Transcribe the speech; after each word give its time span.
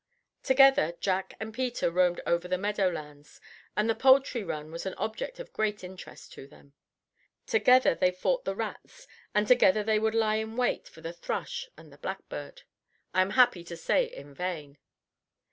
Together 0.41 0.93
Jack 0.99 1.35
and 1.39 1.53
Peter 1.53 1.91
roamed 1.91 2.21
over 2.25 2.47
the 2.47 2.57
meadow 2.57 2.89
lands, 2.89 3.39
and 3.77 3.87
the 3.87 3.93
poultry 3.93 4.43
run 4.43 4.71
was 4.71 4.87
an 4.87 4.95
object 4.95 5.39
of 5.39 5.53
great 5.53 5.83
interest 5.83 6.33
to 6.33 6.47
them. 6.47 6.73
Together 7.45 7.93
they 7.93 8.09
fought 8.09 8.43
the 8.43 8.55
rats, 8.55 9.05
and 9.35 9.47
together 9.47 9.83
they 9.83 9.99
would 9.99 10.15
lie 10.15 10.37
in 10.37 10.57
wait 10.57 10.87
for 10.87 11.01
the 11.01 11.13
thrush 11.13 11.69
and 11.77 11.93
the 11.93 11.99
blackbird, 11.99 12.63
I 13.13 13.21
am 13.21 13.29
happy 13.37 13.63
to 13.63 13.77
say 13.77 14.05
in 14.05 14.33
vain. 14.33 14.79